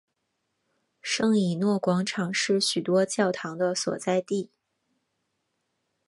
[0.99, 4.49] 圣以诺广场是许多教堂的所在地。